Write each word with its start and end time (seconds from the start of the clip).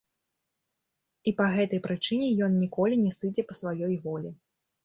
І 1.31 1.33
па 1.41 1.45
гэтай 1.57 1.83
прычыне 1.87 2.31
ён 2.47 2.57
ніколі 2.65 2.95
не 3.05 3.15
сыдзе 3.19 3.47
па 3.51 3.59
сваёй 3.63 3.95
волі. 4.09 4.35